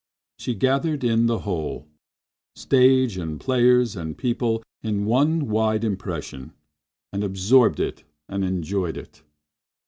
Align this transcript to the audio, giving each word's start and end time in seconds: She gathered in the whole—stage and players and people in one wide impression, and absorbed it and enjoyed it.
She 0.39 0.55
gathered 0.55 1.03
in 1.03 1.27
the 1.27 1.37
whole—stage 1.41 3.17
and 3.17 3.39
players 3.39 3.95
and 3.95 4.17
people 4.17 4.63
in 4.81 5.05
one 5.05 5.47
wide 5.47 5.83
impression, 5.83 6.53
and 7.13 7.23
absorbed 7.23 7.79
it 7.79 8.03
and 8.27 8.43
enjoyed 8.43 8.97
it. 8.97 9.21